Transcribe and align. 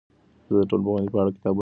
زه 0.47 0.55
د 0.59 0.63
ټولنپوهنې 0.69 1.09
په 1.11 1.17
اړه 1.21 1.31
کتابونه 1.35 1.41
لولم. 1.41 1.49